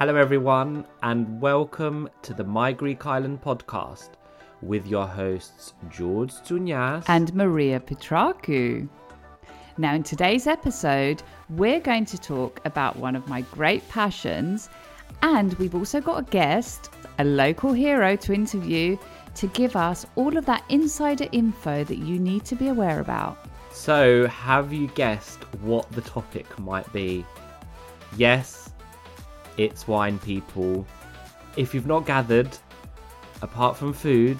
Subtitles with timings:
[0.00, 4.08] Hello, everyone, and welcome to the My Greek Island podcast
[4.62, 8.88] with your hosts George Tsounyas and Maria Petraku.
[9.76, 14.70] Now, in today's episode, we're going to talk about one of my great passions,
[15.20, 18.96] and we've also got a guest, a local hero to interview
[19.34, 23.36] to give us all of that insider info that you need to be aware about.
[23.70, 27.22] So, have you guessed what the topic might be?
[28.16, 28.69] Yes,
[29.60, 30.86] it's wine, people.
[31.56, 32.56] If you've not gathered,
[33.42, 34.38] apart from food,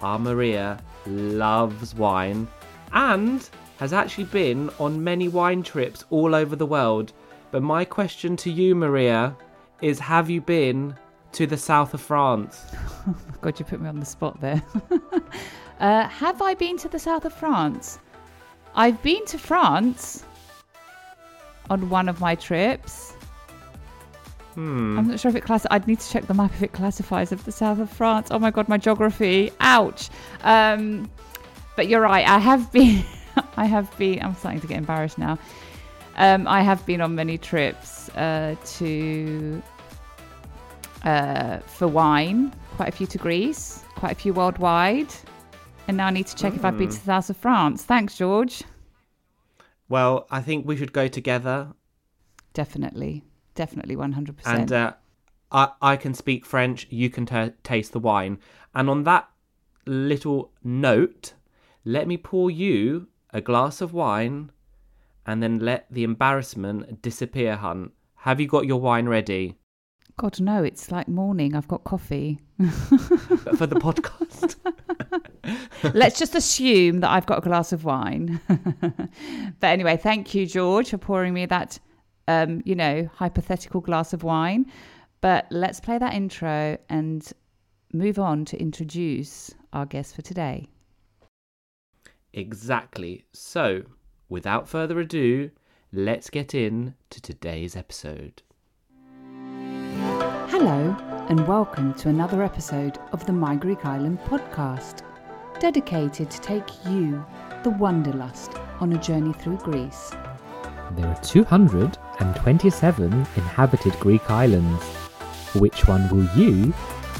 [0.00, 2.48] our Maria loves wine
[2.92, 3.48] and
[3.78, 7.12] has actually been on many wine trips all over the world.
[7.52, 9.36] But my question to you, Maria,
[9.80, 10.96] is have you been
[11.32, 12.66] to the south of France?
[13.42, 14.60] God, you put me on the spot there.
[15.80, 18.00] uh, have I been to the south of France?
[18.74, 20.24] I've been to France
[21.70, 23.14] on one of my trips.
[24.54, 24.98] Hmm.
[24.98, 25.66] I'm not sure if it class.
[25.70, 28.28] I'd need to check the map if it classifies of the south of France.
[28.30, 29.50] Oh my god, my geography!
[29.60, 30.10] Ouch.
[30.42, 31.10] Um,
[31.76, 32.26] but you're right.
[32.26, 33.04] I have been.
[33.56, 34.22] I have been.
[34.22, 35.38] I'm starting to get embarrassed now.
[36.16, 39.62] Um, I have been on many trips uh, to
[41.04, 42.52] uh, for wine.
[42.76, 43.82] Quite a few to Greece.
[43.96, 45.08] Quite a few worldwide.
[45.88, 47.84] And now I need to check if I've been to the south of France.
[47.84, 48.62] Thanks, George.
[49.88, 51.72] Well, I think we should go together
[52.54, 53.24] Definitely,
[53.54, 54.34] definitely, 100%.
[54.46, 54.92] and uh,
[55.50, 58.38] I, I can speak French, you can t- taste the wine.
[58.74, 59.28] And on that
[59.86, 61.34] little note,
[61.84, 64.50] let me pour you a glass of wine
[65.26, 67.92] and then let the embarrassment disappear, Hunt.
[68.16, 69.56] Have you got your wine ready
[70.16, 71.54] God, no, it's like morning.
[71.54, 72.38] I've got coffee.
[72.58, 74.56] for the podcast?
[75.94, 78.40] Let's just assume that I've got a glass of wine.
[78.48, 81.78] but anyway, thank you, George, for pouring me that,
[82.28, 84.70] um, you know, hypothetical glass of wine.
[85.20, 87.30] But let's play that intro and
[87.92, 90.68] move on to introduce our guest for today.
[92.32, 93.24] exactly.
[93.32, 93.82] So,
[94.28, 95.50] without further ado,
[95.92, 98.42] let's get in to today's episode.
[100.48, 100.96] Hello,
[101.28, 105.02] and welcome to another episode of the My Greek Island podcast,
[105.60, 107.24] dedicated to take you,
[107.62, 110.12] the Wanderlust, on a journey through Greece.
[110.96, 114.82] There are 227 inhabited Greek islands.
[115.54, 116.74] Which one will you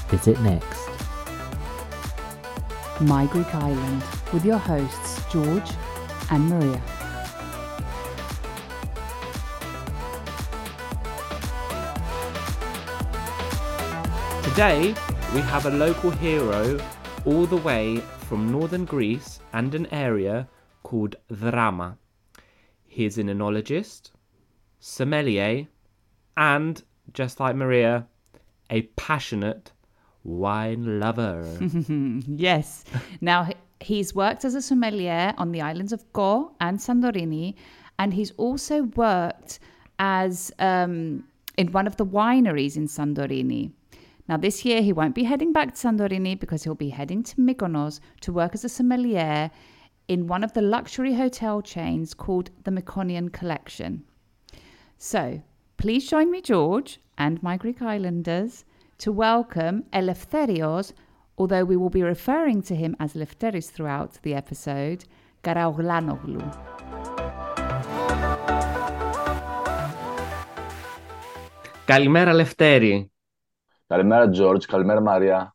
[0.09, 0.88] visit next?
[3.00, 4.03] My Greek Island,
[4.33, 5.71] with your hosts George
[6.31, 6.83] and Maria.
[14.42, 14.95] Today,
[15.34, 16.78] we have a local hero
[17.24, 20.47] all the way from northern Greece and an area
[20.83, 21.97] called Drama.
[22.92, 24.10] He's an enologist,
[24.78, 25.66] sommelier,
[26.36, 26.83] and,
[27.15, 28.06] just like Maria,
[28.68, 29.72] a passionate
[30.24, 31.42] wine lover.
[32.27, 32.84] yes.
[33.22, 33.48] Now,
[33.80, 37.54] he's worked as a sommelier on the islands of Kos and Santorini,
[37.98, 39.59] and he's also worked
[39.98, 41.24] as um,
[41.56, 43.71] in one of the wineries in Santorini.
[44.28, 47.36] Now, this year he won't be heading back to Santorini because he'll be heading to
[47.36, 49.50] Mykonos to work as a sommelier
[50.12, 54.04] in one of the luxury hotel chains called the Mykonian Collection.
[54.98, 55.41] So,
[55.78, 58.66] please join me, George, and my Greek islanders
[58.98, 60.92] to welcome Eleftherios,
[61.38, 65.04] although we will be referring to him as Eleftheris throughout the episode,
[65.42, 66.44] Karaouglanoglou.
[71.84, 73.12] Καλημέρα Λευτέρη.
[73.86, 75.54] Καλημέρα George, καλημέρα Μαρία.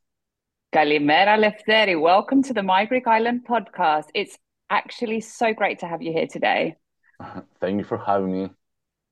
[0.70, 1.96] Καλημera Lefteri.
[1.96, 4.10] Welcome to the My Greek Island podcast.
[4.14, 4.36] It's
[4.70, 6.76] actually so great to have you here today.
[7.60, 8.50] Thank you for having me.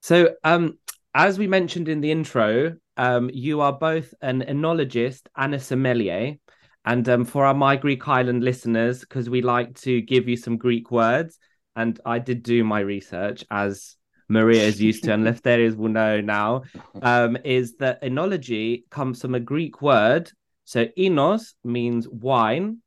[0.02, 0.78] So, um,
[1.14, 6.36] as we mentioned in the intro, um, you are both an enologist and a sommelier.
[6.84, 10.56] And um, for our My Greek Island listeners, because we like to give you some
[10.56, 11.38] Greek words,
[11.74, 13.96] and I did do my research as
[14.28, 16.62] Maria is used to, and Lefteris will know now,
[17.02, 20.30] um, is that enology comes from a Greek word.
[20.64, 22.82] So enos means wine,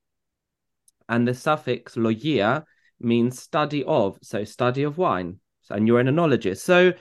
[1.09, 2.63] and the suffix logia
[3.00, 5.39] means study of, so study of wine.
[5.69, 6.59] And you're an enologist.
[6.59, 6.94] So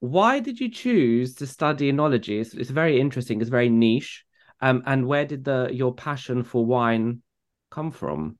[0.00, 2.40] why did you choose to study enology?
[2.40, 3.40] It's, it's very interesting.
[3.40, 4.24] It's very niche.
[4.60, 7.22] Um, and where did the your passion for wine
[7.70, 8.38] come from?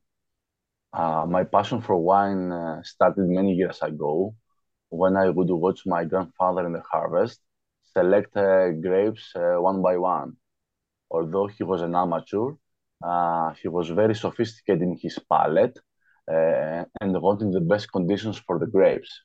[0.92, 4.34] Uh, my passion for wine uh, started many years ago
[4.88, 7.40] when I would watch my grandfather in the harvest
[7.92, 10.36] select uh, grapes uh, one by one.
[11.10, 12.52] Although he was an amateur,
[13.02, 15.78] uh, he was very sophisticated in his palate
[16.30, 19.22] uh, and wanting the best conditions for the grapes.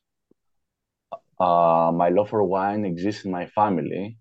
[1.39, 4.17] Uh, my love for wine exists in my family.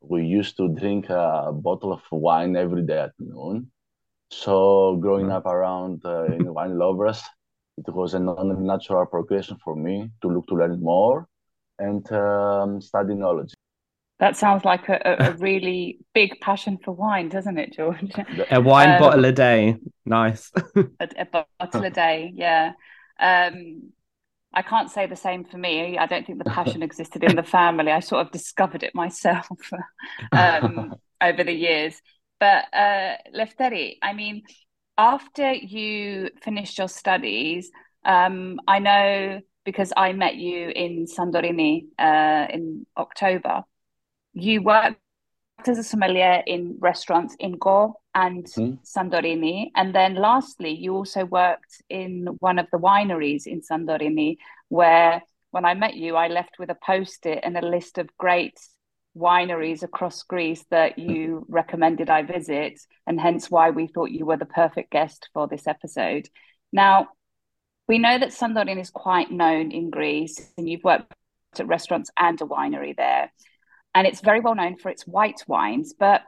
[0.00, 3.70] We used to drink a bottle of wine every day at noon.
[4.30, 7.22] So, growing up around uh, in wine lovers,
[7.76, 11.28] it was a natural progression for me to look to learn more
[11.78, 13.61] and um, study enology.
[14.18, 18.12] That sounds like a, a really big passion for wine, doesn't it, George?
[18.50, 19.76] A wine um, bottle a day.
[20.04, 20.52] Nice.
[20.76, 22.72] a, a, bottle a day, yeah.
[23.18, 23.90] Um,
[24.54, 25.98] I can't say the same for me.
[25.98, 27.90] I don't think the passion existed in the family.
[27.90, 29.46] I sort of discovered it myself
[30.32, 32.00] um, over the years.
[32.38, 34.42] But uh, Lefteri, I mean,
[34.98, 37.70] after you finished your studies,
[38.04, 43.62] um, I know because I met you in Santorini uh, in October,
[44.32, 44.98] you worked
[45.66, 48.78] as a sommelier in restaurants in Kos and mm.
[48.84, 49.70] Santorini.
[49.76, 54.38] And then lastly, you also worked in one of the wineries in Santorini,
[54.68, 58.08] where when I met you, I left with a post it and a list of
[58.18, 58.58] great
[59.16, 64.38] wineries across Greece that you recommended I visit, and hence why we thought you were
[64.38, 66.28] the perfect guest for this episode.
[66.72, 67.08] Now,
[67.86, 71.12] we know that Santorini is quite known in Greece, and you've worked
[71.58, 73.30] at restaurants and a winery there.
[73.94, 75.92] And it's very well known for its white wines.
[75.98, 76.22] But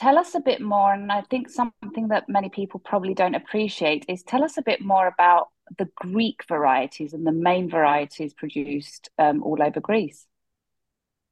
[0.00, 4.04] tell us a bit more, and I think something that many people probably don't appreciate
[4.08, 5.48] is tell us a bit more about
[5.78, 10.26] the Greek varieties and the main varieties produced um, all over Greece.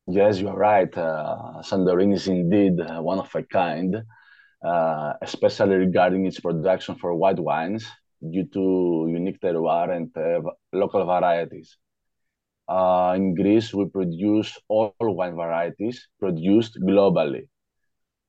[0.06, 0.96] Yes, you are right.
[0.96, 4.02] Uh, is indeed uh, one of a kind,
[4.64, 7.86] uh, especially regarding its production for white wines
[8.20, 11.76] due to unique terroir and uh, local varieties.
[12.72, 17.48] Uh, in Greece, we produce all wine varieties produced globally.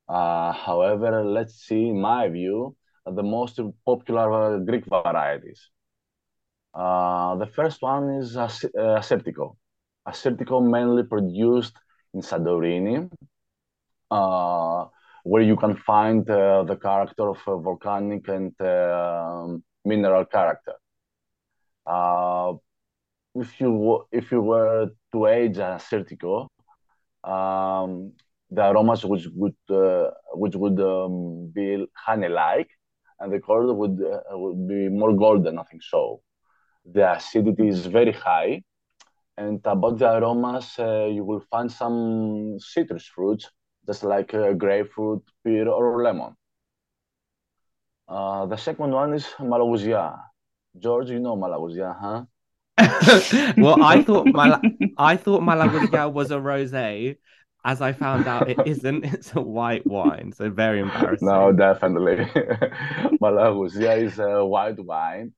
[0.06, 2.76] Uh, however, let's see, in my view,
[3.06, 5.70] the most popular Greek varieties.
[6.74, 9.56] the first one is Assyrtiko
[10.06, 11.76] Assyrtiko mainly produced
[12.12, 13.10] in Santorini,
[14.10, 14.84] uh,
[15.22, 19.46] where you can find uh, the character of volcanic and uh,
[19.84, 20.74] mineral character.
[23.34, 26.48] If you if you were to age Assyrtiko,
[27.24, 28.12] um,
[28.50, 32.70] the aromas which would uh, which would um, be honey-like,
[33.20, 35.58] and the color would uh, would be more golden.
[35.58, 36.22] I think so.
[36.84, 38.62] The acidity is very high,
[39.36, 43.50] and about the aromas, uh, you will find some citrus fruits,
[43.86, 46.34] just like uh, grapefruit, pear, or lemon.
[48.08, 50.18] Uh, the second one is Malagousia.
[50.78, 52.24] George, you know Malagousia, huh?
[53.58, 54.60] well, I thought Mal-
[54.98, 57.16] I thought my Malagousia was a rosé.
[57.66, 59.04] As I found out, it isn't.
[59.14, 61.28] It's a white wine, so very embarrassing.
[61.28, 62.16] No, definitely.
[63.22, 65.32] Malagousia is a white wine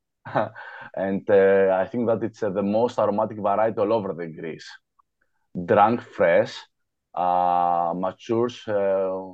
[0.96, 4.68] and uh, I think that it's uh, the most aromatic variety all over the Greece.
[5.64, 6.54] Drunk fresh,
[7.14, 9.32] uh, matures uh,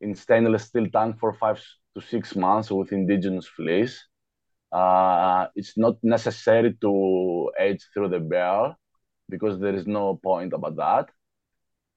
[0.00, 1.62] in stainless steel tank for five
[1.94, 4.06] to six months with indigenous fleece.
[4.72, 8.74] Uh, it's not necessary to age through the barrel
[9.28, 11.10] because there is no point about that.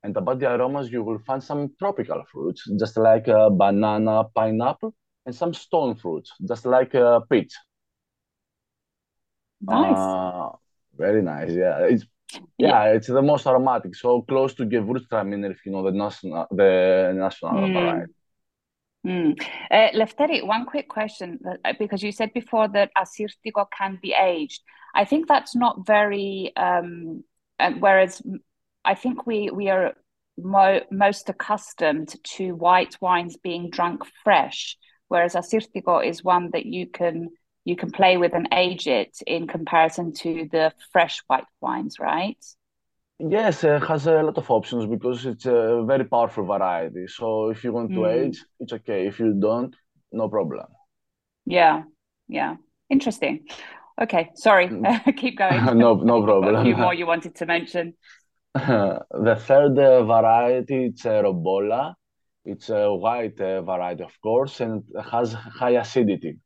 [0.03, 4.95] And about the aromas, you will find some tropical fruits, just like uh, banana, pineapple,
[5.25, 6.93] and some stone fruits, just like
[7.29, 7.53] peach.
[9.61, 10.15] Nice.
[10.15, 10.49] Uh,
[10.97, 11.51] very nice.
[11.51, 12.05] Yeah, it's
[12.57, 13.95] yeah, it's the most aromatic.
[13.95, 17.73] So close to Gewürztraminer, if you know the national the national Mm.
[17.73, 18.13] variety.
[19.05, 19.39] Mm.
[19.69, 24.61] Uh, Lefteri, one quick question, uh, because you said before that Assyrtiko can be aged.
[24.95, 27.23] I think that's not very, um,
[27.79, 28.21] whereas
[28.83, 29.93] I think we we are
[30.37, 34.75] mo most accustomed to white wines being drunk fresh,
[35.07, 37.29] whereas Assyrtiko is one that you can
[37.63, 42.43] you can play with and age it in comparison to the fresh white wines, right?
[43.19, 47.07] Yes, it has a lot of options because it's a very powerful variety.
[47.07, 48.11] So if you want to Mm.
[48.27, 49.07] age, it's okay.
[49.07, 49.75] If you don't,
[50.11, 50.67] no problem.
[51.45, 51.83] Yeah,
[52.27, 52.55] yeah.
[52.89, 53.47] Interesting.
[54.01, 54.69] Okay, sorry.
[55.17, 55.65] Keep going.
[55.75, 56.81] No, no You've a few problem.
[56.81, 57.93] more you wanted to mention.
[58.53, 61.95] The third uh, variety, it's a Robola.
[62.45, 66.37] It's a white uh, variety, of course, and has high acidity.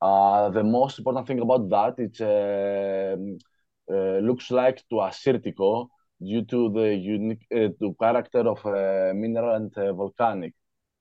[0.00, 3.53] Uh, the most important thing about that, it um, uh,
[3.88, 5.88] looks like to Assyrtiko
[6.20, 10.54] due to the unique uh, to character of uh, mineral and uh, volcanic.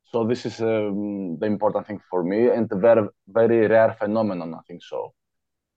[0.05, 4.53] So this is um, the important thing for me, and a very very rare phenomenon,
[4.53, 5.13] I think so.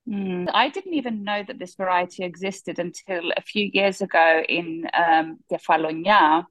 [0.08, 0.48] Mm.
[0.54, 5.38] I didn't even know that this variety existed until a few years ago in um,
[5.50, 6.44] Kefalonia.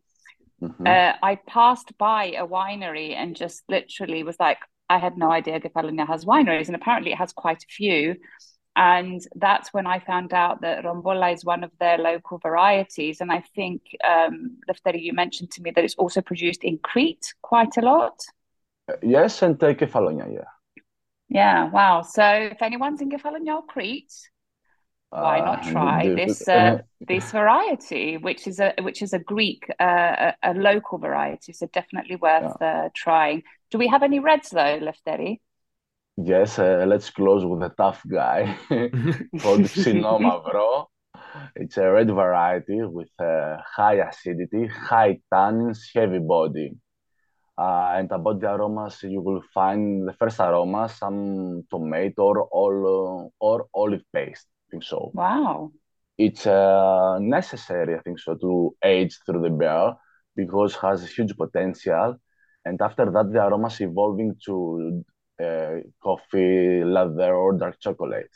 [0.62, 0.88] Mhm.
[0.88, 4.60] Uh, I passed by a winery and just literally was like,
[4.90, 8.16] I had no idea Kefalonia has wineries, and apparently it has quite a few.
[8.76, 13.22] And that's when I found out that Rombola is one of their local varieties.
[13.22, 17.34] And I think, um, Lefteri, you mentioned to me that it's also produced in Crete
[17.42, 18.20] quite a lot.
[19.02, 20.50] Yes, and uh, Kefalonia, yeah.
[21.30, 22.02] Yeah, wow.
[22.02, 24.14] So if anyone's in Kefalonia or Crete,
[25.18, 26.78] why not Uh, try the- this uh, uh,
[27.08, 31.68] this variety, which is a which is a Greek uh, a, a local variety, so
[31.68, 33.44] definitely worth uh, trying.
[33.72, 35.40] Do we have any reds though, Lefteri?
[36.18, 38.58] Yes, uh, let's close with a tough guy
[39.42, 40.86] called Xinomavro.
[41.56, 46.78] It's a red variety with uh, high acidity, high tannins, heavy body.
[47.58, 53.34] Uh, and about the aromas, you will find the first aroma, some tomato or, all,
[53.40, 54.48] or olive paste.
[54.48, 55.12] I think so.
[55.14, 55.72] Wow.
[56.18, 60.00] It's uh, necessary, I think so, to age through the barrel
[60.36, 62.16] because it has huge potential.
[62.64, 65.04] And after that, the aromas evolving to
[65.42, 68.30] uh, coffee, leather, or dark chocolate.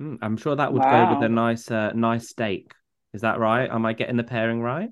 [0.00, 2.72] Mm, I'm sure that would go with a nice, uh, nice steak.
[3.12, 3.70] Is that right?
[3.70, 4.90] Am I getting the pairing right?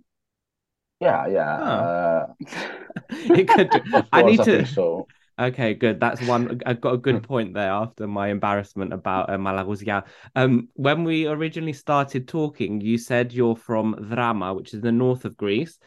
[1.00, 1.57] Yeah, yeah.
[1.64, 1.90] Oh.
[1.90, 2.26] Uh,
[3.11, 3.71] It could.
[3.71, 4.64] do- I need I to.
[4.64, 5.07] so.
[5.38, 6.00] Okay, good.
[6.00, 6.61] That's one.
[6.67, 10.05] I've got a good point there after my embarrassment about uh, Malagousia.
[10.37, 15.25] Um, when we originally started talking, you said you're from Drama, which is the north
[15.25, 15.79] of Greece,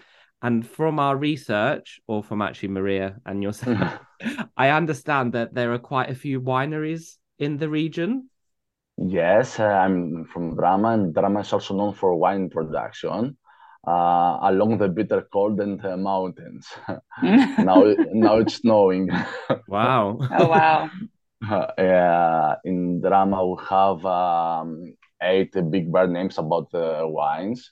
[0.44, 4.00] and from our research, or from actually Maria and yourself,
[4.58, 8.30] I understand that there are quite a few wineries in the region.
[8.98, 13.38] Yes, uh, I'm from Drama, and Drama is also known for wine production
[13.88, 16.68] uh, along the bitter cold and uh, mountains.
[17.58, 17.84] now,
[18.14, 19.10] now it's snowing.
[19.68, 20.20] Wow.
[20.32, 20.90] Oh wow.
[21.44, 27.72] Uh, in Drama, we have um, eight big brand names about the wines,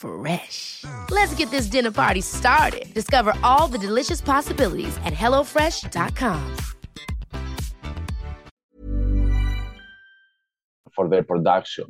[0.00, 0.84] Fresh.
[1.10, 2.92] Let's get this dinner party started.
[2.94, 6.56] Discover all the delicious possibilities at hellofresh.com.
[11.00, 11.86] for their production.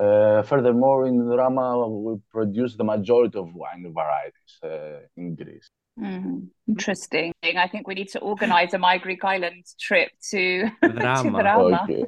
[0.00, 5.68] Uh, furthermore, in Drama, we produce the majority of wine varieties uh, in Greece.
[6.00, 7.32] Mm, interesting.
[7.42, 11.42] I think we need to organize a My Greek Island trip to, to Drama.
[11.42, 11.80] Drama.
[11.84, 12.04] Okay.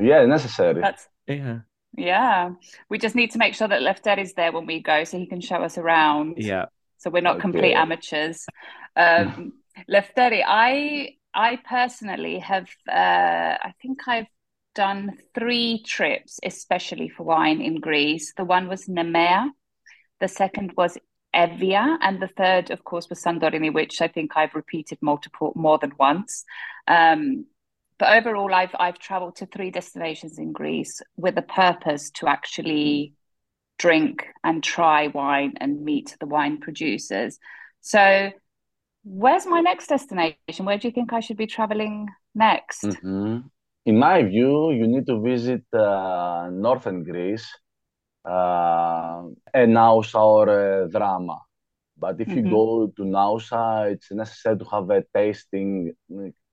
[0.00, 0.80] Yeah, necessary.
[0.80, 1.60] That's Yeah.
[1.98, 2.50] Yeah.
[2.88, 5.26] We just need to make sure that Lefter is there when we go so he
[5.26, 6.34] can show us around.
[6.38, 6.66] Yeah.
[6.98, 8.46] So we're not complete amateurs.
[8.96, 9.52] Um,
[9.90, 14.26] Lefteri, I I personally have uh, I think I've
[14.74, 18.32] done three trips, especially for wine in Greece.
[18.36, 19.50] The one was Nemea,
[20.20, 20.98] the second was
[21.34, 25.78] Evia, and the third, of course, was Santorini, which I think I've repeated multiple more
[25.78, 26.44] than once.
[26.86, 27.46] Um,
[27.98, 33.14] but overall, I've I've travelled to three destinations in Greece with a purpose to actually
[33.78, 37.38] drink and try wine and meet the wine producers.
[37.80, 38.30] So,
[39.04, 40.64] where's my next destination?
[40.64, 42.82] Where do you think I should be traveling next?
[42.84, 43.38] Mm-hmm.
[43.86, 47.48] In my view, you need to visit uh, northern Greece,
[48.24, 49.22] uh,
[49.54, 51.40] and Naoussa or uh, Drama.
[51.96, 52.46] But if mm-hmm.
[52.46, 55.94] you go to Naoussa, it's necessary to have a tasting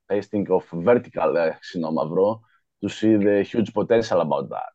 [0.10, 1.34] tasting of vertical
[1.74, 2.42] Xinomavro
[2.82, 4.70] to see the huge potential about that.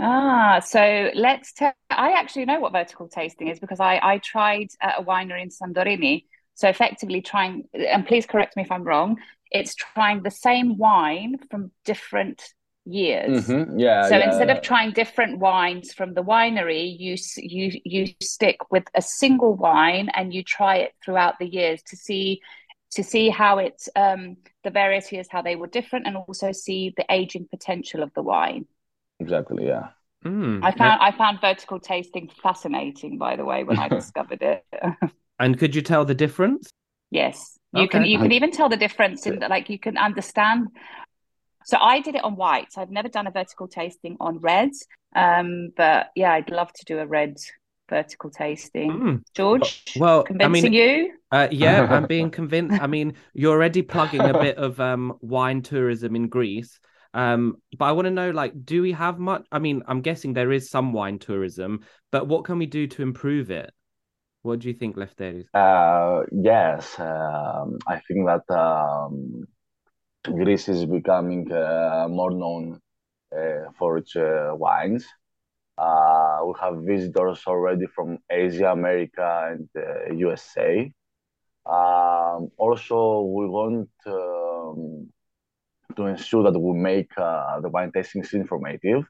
[0.00, 1.72] Ah, so let's tell.
[1.90, 5.50] I actually know what vertical tasting is because I I tried at a winery in
[5.50, 6.24] Santorini.
[6.54, 9.18] So effectively trying, and please correct me if I'm wrong.
[9.50, 12.42] It's trying the same wine from different
[12.84, 13.48] years.
[13.48, 13.78] Mm-hmm.
[13.78, 14.08] Yeah.
[14.08, 14.56] So yeah, instead yeah.
[14.56, 20.08] of trying different wines from the winery, you you you stick with a single wine
[20.14, 22.40] and you try it throughout the years to see
[22.92, 26.92] to see how it's um, the various years how they were different and also see
[26.96, 28.66] the aging potential of the wine.
[29.20, 29.66] Exactly.
[29.66, 29.88] Yeah.
[30.24, 30.62] Mm.
[30.62, 33.18] I found I found vertical tasting fascinating.
[33.18, 34.64] By the way, when I discovered it.
[35.38, 36.70] and could you tell the difference?
[37.10, 37.98] Yes, you Okay.
[37.98, 38.04] can.
[38.04, 39.50] You can even tell the difference in that.
[39.50, 40.68] Like you can understand.
[41.64, 42.76] So I did it on whites.
[42.76, 44.86] I've never done a vertical tasting on reds.
[45.14, 47.36] Um, but yeah, I'd love to do a red
[47.92, 48.90] vertical tasting.
[48.90, 49.22] Mm.
[49.34, 51.12] George, Well, I convincing mean, you?
[51.30, 52.76] Uh, yeah, I'm being convinced.
[52.80, 56.78] I mean, you're already plugging a bit of um wine tourism in Greece.
[57.14, 59.44] Um, but I want to know, like, do we have much?
[59.52, 61.80] I mean, I'm guessing there is some wine tourism,
[62.10, 63.70] but what can we do to improve it?
[64.42, 65.46] What do you think, Lefteris?
[65.54, 69.46] Uh, yes, um, I think that um,
[70.24, 72.80] Greece is becoming uh, more known
[73.36, 75.06] uh, for its uh, wines.
[75.78, 80.92] Uh, we have visitors already from Asia, America, and uh, USA.
[81.66, 85.08] Um, also, we want um,
[85.96, 89.04] to ensure that we make uh, the wine tastings informative,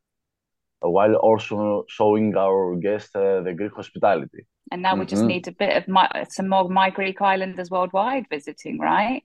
[0.85, 4.47] uh, while also showing our guests uh, the Greek hospitality.
[4.71, 5.29] And now we just Mhm.
[5.29, 9.23] need a bit of my, some more My Greek Islanders worldwide visiting, right?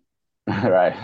[0.63, 0.95] right.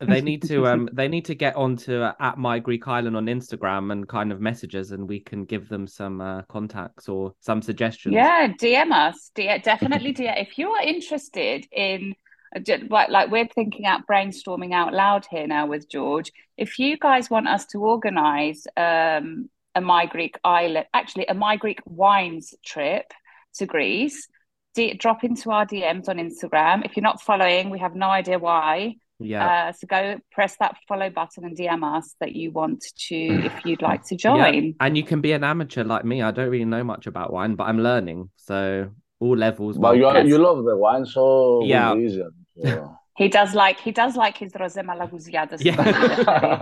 [0.00, 3.26] They need to um they need to get onto uh, at my Greek Island on
[3.26, 7.62] Instagram and kind of messages and we can give them some uh, contacts or some
[7.62, 8.14] suggestions.
[8.14, 9.30] Yeah, DM us.
[9.36, 10.40] D- definitely DM.
[10.40, 12.16] If you are interested in,
[12.56, 16.32] uh, like, like we're thinking out, brainstorming out loud here now with George.
[16.56, 21.54] If you guys want us to organize um, a My Greek Island, actually a My
[21.54, 23.12] Greek Wines trip
[23.54, 24.26] to Greece,
[24.74, 26.84] D- drop into our DMs on Instagram.
[26.84, 28.96] If you're not following, we have no idea why.
[29.18, 29.46] Yeah.
[29.68, 33.14] Uh, so go press that follow button and DM us that you want to,
[33.48, 34.74] if you'd like to Yeah, join.
[34.80, 36.22] and you can be an amateur like me.
[36.22, 38.30] I don't really know much about wine, but I'm learning.
[38.36, 39.78] So all levels.
[39.78, 41.90] But you, are, you love the wine, so Yeah.
[41.90, 42.30] will be easier.
[42.60, 42.98] So.
[43.14, 45.76] He does like he does like his rosé malagousia, Yeah.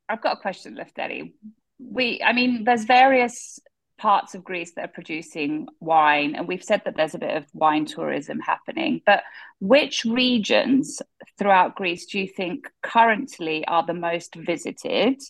[0.09, 1.33] I've got a question, Lefteri.
[1.77, 3.59] We, I mean, there's various
[3.99, 7.45] parts of Greece that are producing wine, and we've said that there's a bit of
[7.53, 9.01] wine tourism happening.
[9.05, 9.21] But
[9.59, 11.01] which regions
[11.37, 15.21] throughout Greece do you think currently are the most visited?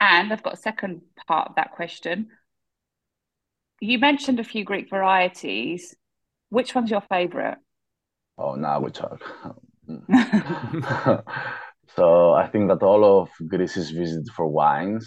[0.00, 2.28] And I've got a second part of that question.
[3.80, 5.94] You mentioned a few Greek varieties.
[6.50, 7.58] Which one's your favorite?
[8.36, 9.22] Oh, now we talk.
[11.98, 15.04] So I think that all of Greece is visited for wines,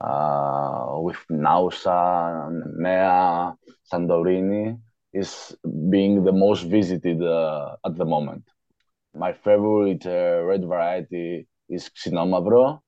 [0.00, 2.50] uh, with Naoussa,
[2.84, 3.54] Nea,
[3.92, 4.78] Santorini
[5.12, 5.56] is
[5.90, 8.44] being the most visited uh, at the moment.
[9.14, 12.80] My favorite uh, red variety is Xinomavro,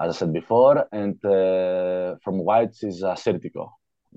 [0.00, 3.70] as I said before, and uh, from whites is Assyrtiko,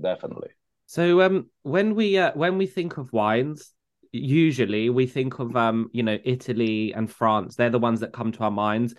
[0.09, 0.51] definitely.
[0.87, 3.74] So um when we uh, when we think of wines,
[4.17, 7.55] usually we think of um you know Italy and France.
[7.55, 8.95] They're the ones that come to our minds.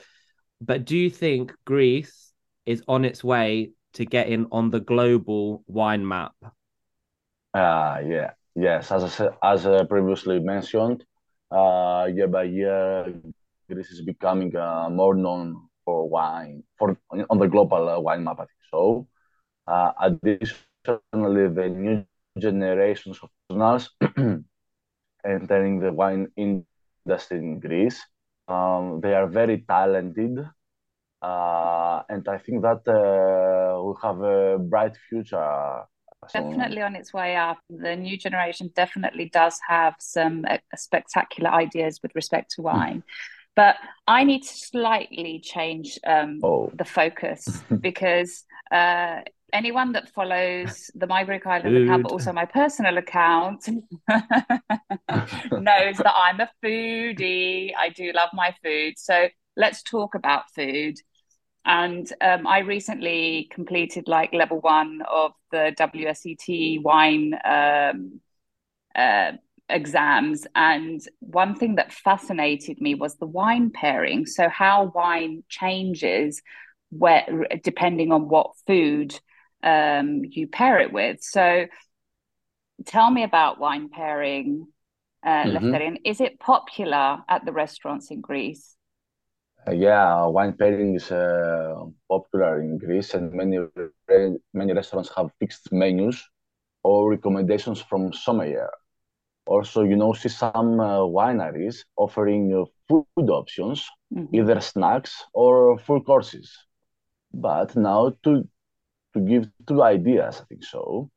[0.60, 2.32] But do you think Greece
[2.64, 6.32] is on its way to getting on the global wine map?
[7.54, 8.92] Uh, yeah, yes.
[8.92, 11.04] As I said, as previously mentioned,
[11.50, 13.12] uh, year by year,
[13.70, 16.98] Greece is becoming uh, more known for wine, for
[17.30, 18.40] on the global uh, wine map.
[18.40, 19.08] I think so.
[19.66, 22.04] Uh, additionally, the new
[22.38, 23.90] generations of professionals
[25.26, 28.00] entering the wine industry in Greece,
[28.48, 30.38] um, they are very talented,
[31.22, 35.84] uh, and I think that uh, we have a bright future
[36.32, 37.58] definitely on its way up.
[37.70, 43.02] The new generation definitely does have some uh, spectacular ideas with respect to wine.
[43.54, 46.70] but I need to slightly change um, Oh.
[46.74, 49.20] the focus because uh,
[49.56, 53.66] anyone that follows the My Greek Island account, but also my personal account,
[54.08, 57.72] knows that I'm a foodie.
[57.76, 58.94] I do love my food.
[58.98, 60.96] So let's talk about food.
[61.64, 68.20] And um, I recently completed like level one of the WSET wine um,
[68.94, 69.32] uh,
[69.68, 70.46] exams.
[70.54, 74.26] And one thing that fascinated me was the wine pairing.
[74.26, 76.40] So, how wine changes
[76.90, 77.26] where,
[77.64, 79.18] depending on what food
[79.66, 81.18] um, you pair it with.
[81.22, 81.66] So,
[82.86, 84.66] tell me about wine pairing,
[85.24, 85.46] uh, Mhm.
[85.48, 85.98] Lefterin.
[86.04, 88.76] Is it popular at the restaurants in Greece?
[89.68, 91.74] Uh, yeah, wine pairing is uh,
[92.08, 93.58] popular in Greece, and many
[94.54, 96.18] many restaurants have fixed menus
[96.84, 98.70] or recommendations from sommelier.
[99.46, 104.40] Also, you know, see some uh, wineries offering uh, food options, Mhm.
[104.40, 106.48] either snacks or full courses.
[107.34, 108.48] But now to
[109.16, 111.10] to give two ideas, I think so.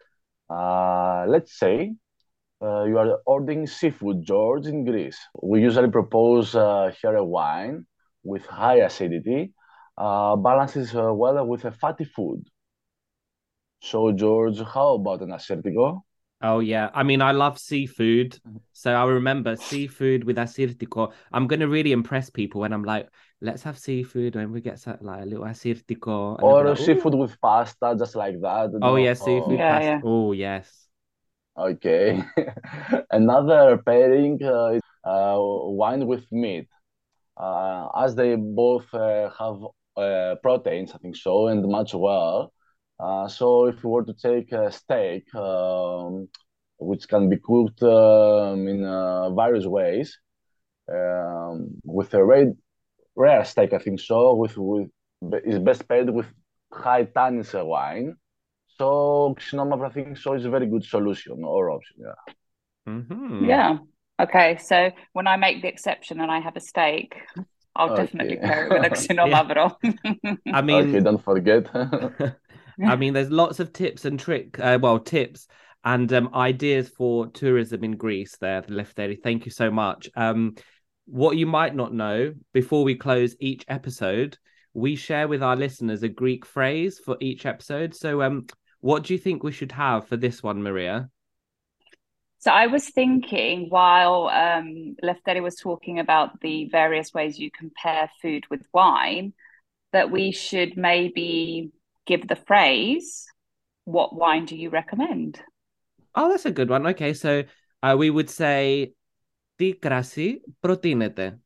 [0.49, 1.95] Uh, let's say
[2.61, 5.19] uh, you are ordering seafood, George, in Greece.
[5.41, 7.85] We usually propose uh, here a wine
[8.23, 9.53] with high acidity,
[9.97, 12.45] uh, balances uh, well with a fatty food.
[13.81, 16.03] So, George, how about an Assyrtiko?
[16.41, 18.39] Oh yeah, I mean I love seafood,
[18.71, 21.11] so I remember seafood with Assyrtiko.
[21.33, 23.09] I'm gonna really impress people when I'm like,
[23.41, 26.41] let's have seafood when we get so- like a little Assyrtiko.
[26.41, 28.71] Or be like, seafood with pasta, just like that.
[28.81, 29.15] Oh yeah, No.
[29.15, 29.91] seafood Yeah, pasta.
[29.97, 30.01] yeah.
[30.03, 30.87] Oh yes.
[31.57, 32.23] Okay.
[33.11, 36.67] Another pairing uh, is uh, wine with meat,
[37.37, 39.57] uh, as they both uh, have
[39.97, 42.53] uh, proteins, I think so, and much well.
[42.99, 46.27] Uh, so if you were to take a steak, um,
[46.79, 50.17] which can be cooked um, in uh, various ways,
[50.91, 52.53] um, with a rare,
[53.15, 54.89] rare steak, I think so, with with
[55.45, 56.27] is best paired with
[56.73, 58.15] high tannins wine.
[58.77, 61.97] So Xinomavra, I think so is a very good solution or option.
[62.01, 62.19] Yeah.
[62.85, 63.77] hmm Yeah.
[64.21, 64.57] Okay.
[64.57, 67.15] So when I make the exception and I have a steak,
[67.75, 68.37] I'll definitely Okay.
[68.37, 69.75] pair it with a Xinomavro.
[70.51, 71.67] I mean, Okay, don't forget.
[72.87, 75.47] I mean, there's lots of tips and trick, uh, well, tips
[75.83, 78.37] and um, ideas for tourism in Greece.
[78.37, 79.21] There, Lefteri.
[79.21, 80.09] Thank you so much.
[80.15, 80.55] Um,
[81.05, 84.37] what you might not know before we close each episode,
[84.73, 87.95] we share with our listeners a Greek phrase for each episode.
[87.95, 88.47] So, um,
[88.81, 91.09] what do you think we should have for this one, Maria?
[92.37, 98.09] So I was thinking while um, Lefteri was talking about the various ways you compare
[98.21, 99.33] food with wine,
[99.91, 101.73] that we should maybe
[102.08, 103.26] give the phrase,
[103.84, 105.40] "What wine do you recommend?"
[106.14, 106.86] Oh, that's a good one.
[106.86, 107.42] Okay, so
[107.82, 108.94] uh, we would say
[109.56, 111.40] τι κρασί προτείνετε.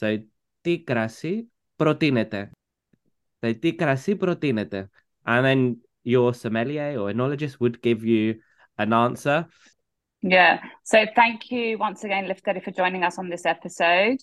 [0.00, 0.18] So
[0.60, 2.50] τι κρασί προτείνετε.
[3.40, 4.90] So τι κρασί προτείνετε.
[5.26, 8.34] And then your sommelier or enologist would give you
[8.76, 9.46] an answer.
[10.20, 10.58] Yeah.
[10.84, 14.18] So thank you once again, Lefteri, for joining us on this episode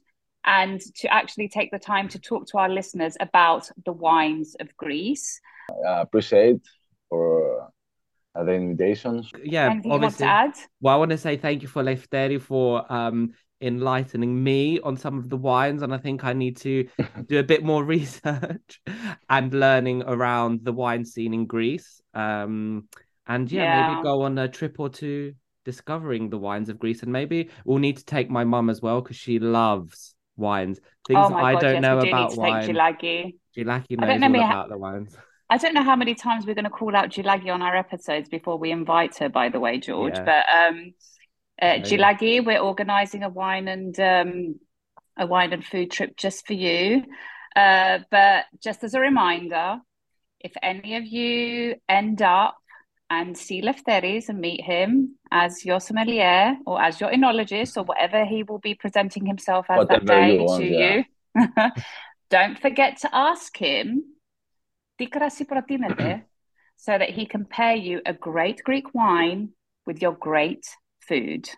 [0.47, 4.75] and to actually take the time to talk to our listeners about the wines of
[4.77, 5.41] Greece.
[5.87, 6.61] I appreciate
[7.09, 7.71] for
[8.35, 9.31] uh, the invitations.
[9.45, 10.27] Yeah, Anything you want obviously.
[10.27, 10.55] to add?
[10.81, 13.33] Well, I want to say thank you for Lefteri for um
[13.63, 16.87] enlightening me on some of the wines, and I think I need to
[17.27, 18.81] do a bit more research
[19.31, 22.01] and learning around the wine scene in Greece.
[22.15, 22.89] Um,
[23.27, 23.83] and yeah, Yeah.
[23.87, 27.79] maybe go on a trip or two discovering the wines of Greece, and maybe we'll
[27.79, 30.79] need to take my mum as well because she loves wines.
[31.07, 32.69] Things oh I God, don't yes, know do about wine.
[32.69, 33.35] Gilagi.
[33.57, 35.17] I knows don't know all about the wines.
[35.49, 38.29] I don't know how many times we're going to call out Gilagi on our episodes
[38.29, 40.15] before we invite her, by the way, George.
[40.15, 40.25] Yeah.
[40.25, 40.95] But um,
[41.63, 41.85] uh.
[41.85, 44.61] Gilagi, we're organising a wine and um,
[45.17, 47.05] a wine and food trip just for you.
[47.55, 49.79] Uh, but just as a reminder,
[50.41, 52.57] if any of you end up
[53.11, 57.77] and see if there is and meet him as your sommelier or as your enologist
[57.77, 61.03] or whatever he will be presenting himself as whatever that day you want, to yeah.
[61.37, 61.49] you.
[62.31, 64.03] Don't forget to ask him
[66.77, 69.51] so that he can pair you a great Greek wine
[69.87, 70.67] with your great
[71.01, 71.49] food.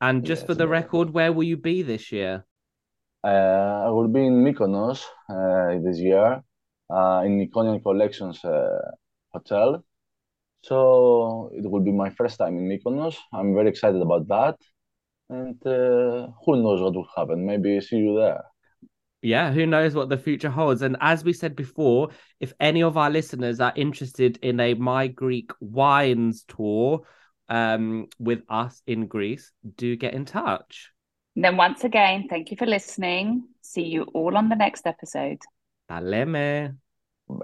[0.00, 0.72] And just yes, for the yeah.
[0.72, 2.46] record, where will you be this year?
[3.24, 6.42] Uh, I will be in Mykonos uh, this year
[6.88, 8.78] uh, in Mykonian Collections uh,
[9.32, 9.84] Hotel.
[10.61, 13.17] So it will be my first time in Mykonos.
[13.33, 14.57] I'm very excited about that.
[15.29, 17.45] And uh, who knows what will happen?
[17.45, 18.43] Maybe see you there.
[19.23, 20.81] yeah, who knows what the future holds?
[20.81, 22.09] And as we said before,
[22.39, 27.03] if any of our listeners are interested in a My Greek Wines tour
[27.47, 30.91] um, with us in Greece, do get in touch.
[31.35, 33.47] And then once again, thank you for listening.
[33.61, 35.39] See you all on the next episode.
[35.85, 36.77] Τα λέμε.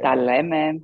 [0.02, 0.84] Τα λέμε.